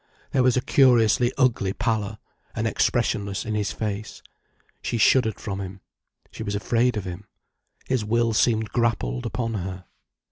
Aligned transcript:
There 0.31 0.41
was 0.41 0.57
a 0.57 0.61
curiously 0.61 1.31
ugly 1.37 1.73
pallor, 1.73 2.17
an 2.55 2.65
expressionlessness 2.65 3.45
in 3.45 3.53
his 3.53 3.71
face. 3.71 4.23
She 4.81 4.97
shuddered 4.97 5.39
from 5.39 5.61
him. 5.61 5.79
She 6.31 6.41
was 6.41 6.55
afraid 6.55 6.97
of 6.97 7.05
him. 7.05 7.25
His 7.85 8.03
will 8.03 8.33
seemed 8.33 8.69
grappled 8.69 9.27
upon 9.27 9.53
her. 9.53 9.85